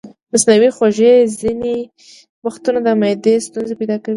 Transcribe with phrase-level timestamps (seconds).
[0.31, 1.75] مصنوعي خوږې ځینې
[2.45, 4.09] وختونه د معدې ستونزې پیدا کوي.